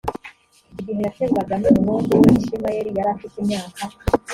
[0.79, 3.81] igihe yakebwaga n’umuhungu we ishimayeli yari afite imyaka